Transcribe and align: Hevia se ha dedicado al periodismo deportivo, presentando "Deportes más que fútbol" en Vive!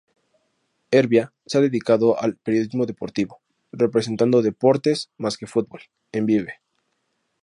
Hevia 0.89 1.31
se 1.45 1.59
ha 1.59 1.61
dedicado 1.61 2.19
al 2.19 2.35
periodismo 2.35 2.87
deportivo, 2.87 3.39
presentando 3.91 4.41
"Deportes 4.41 5.11
más 5.19 5.37
que 5.37 5.45
fútbol" 5.45 5.81
en 6.11 6.25
Vive! 6.25 6.61